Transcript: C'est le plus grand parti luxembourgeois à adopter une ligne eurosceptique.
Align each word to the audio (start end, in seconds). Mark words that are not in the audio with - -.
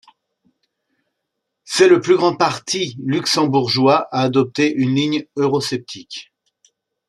C'est 1.63 1.87
le 1.87 2.01
plus 2.01 2.15
grand 2.17 2.35
parti 2.35 2.97
luxembourgeois 3.05 4.07
à 4.09 4.21
adopter 4.21 4.73
une 4.73 4.95
ligne 4.95 5.27
eurosceptique. 5.35 6.33